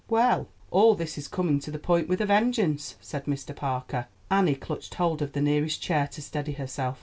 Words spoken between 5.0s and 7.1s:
of the nearest chair to steady herself.